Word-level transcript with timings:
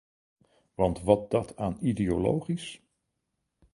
Want 0.75 1.01
wat 1.01 1.31
dat 1.31 1.57
aan 1.57 1.77
ideologisch... 1.81 2.81